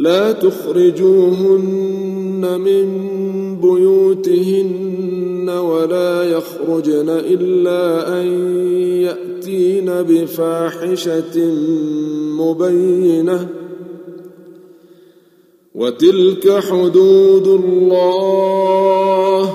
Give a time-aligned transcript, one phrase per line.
[0.00, 2.86] لا تخرجوهن من
[3.60, 8.26] بيوتهن ولا يخرجن إلا أن
[9.02, 11.54] يأتين بفاحشة
[12.38, 13.48] مبينة.
[15.74, 19.54] وتلك حدود الله.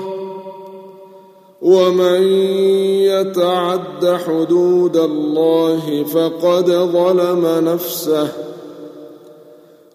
[1.62, 2.22] ومن
[3.02, 8.45] يتعد حدود الله فقد ظلم نفسه.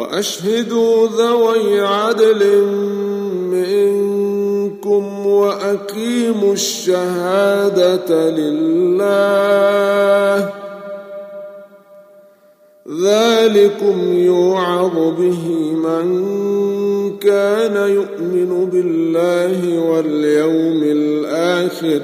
[0.00, 2.64] وأشهدوا ذوي عدل
[3.52, 9.40] منكم وأقيموا الشهادة لله.
[13.04, 16.06] ذلكم يوعظ به من
[17.18, 22.00] كان يؤمن بالله واليوم الآخر.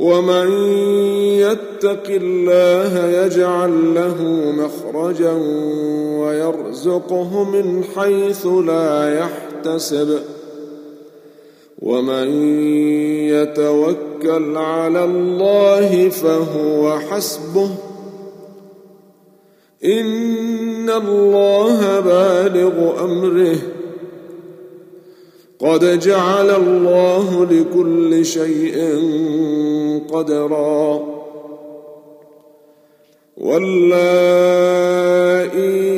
[0.00, 0.52] ومن
[1.22, 5.32] يتق الله يجعل له مخرجا
[6.20, 10.18] ويرزقه من حيث لا يحتسب.
[11.82, 12.28] ومن
[13.28, 17.70] يتوكل على الله فهو حسبه.
[19.84, 23.79] إن الله بالغ أمره.
[25.60, 28.76] قد جعل الله لكل شيء
[30.12, 31.20] قدرا.
[33.40, 34.80] واللائي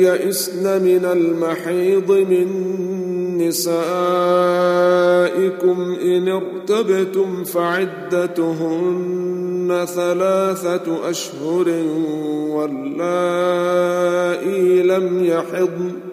[0.03, 2.47] يئسن من المحيض من
[3.37, 3.77] نسائكم
[6.01, 8.93] ان ارتبتم فعدتهن
[9.95, 11.69] ثلاثة اشهر
[12.49, 13.23] واللائي
[14.83, 16.12] لم يحضن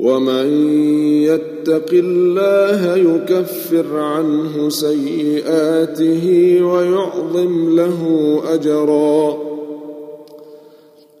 [0.00, 0.72] ومن
[1.22, 8.02] يتق الله يكفر عنه سيئاته ويعظم له
[8.48, 9.38] أجرا.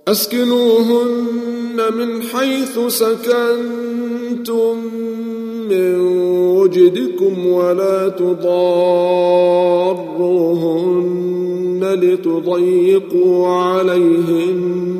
[0.08, 4.76] أسكنوهن من حيث سكنتم
[5.70, 6.00] من
[6.56, 8.40] وجدكم ولا تضاروهن
[11.84, 14.99] لتضيقوا عليهن.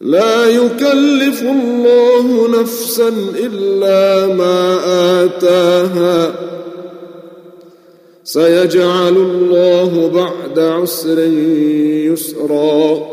[0.00, 3.08] لا يكلف الله نفسا
[3.38, 4.78] إلا ما
[5.24, 6.34] آتاها.
[8.24, 11.18] سيجعل الله بعد عسر
[12.12, 13.06] يسرا.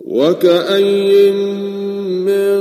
[0.00, 2.58] وكأي من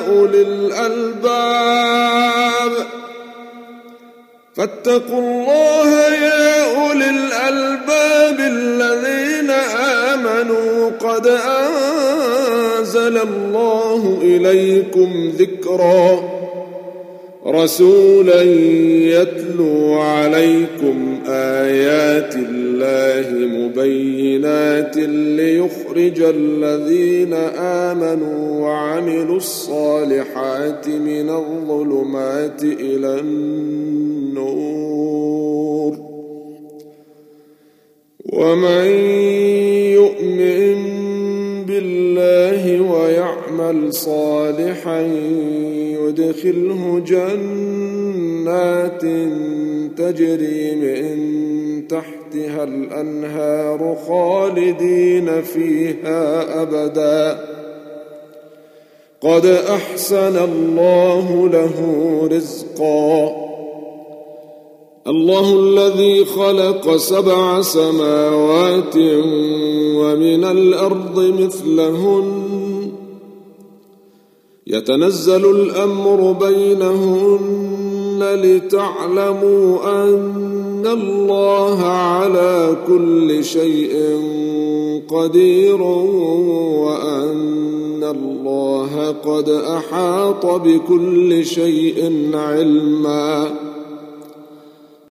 [0.31, 1.91] أولي الألباب.
[4.55, 9.49] فاتقوا الله يا أولي الألباب الذين
[10.09, 10.89] آمنوا.
[10.89, 16.19] قد أنزل الله إليكم ذكرا.
[17.47, 18.41] رسولا
[19.21, 22.60] يتلو عليكم آيات الله.
[23.71, 34.71] مبينات ليخرج الذين آمنوا وعملوا الصالحات من الظلمات إلى النور.
[38.33, 38.85] ومن
[39.99, 40.91] يؤمن
[41.65, 45.01] بالله ويعمل صالحا
[46.01, 49.01] يدخله جنات
[49.97, 51.50] تجري من
[51.91, 57.45] تحتها الأنهار خالدين فيها أبدا.
[59.21, 61.77] قد أحسن الله له
[62.31, 63.31] رزقا.
[65.07, 68.95] الله الذي خلق سبع سماوات
[69.95, 72.51] ومن الأرض مثلهن.
[74.67, 77.39] يتنزل الأمر بينهن
[78.21, 83.93] لتعلموا أن الله على كل شيء
[85.09, 85.81] قدير
[86.81, 93.70] وان الله قد احاط بكل شيء علما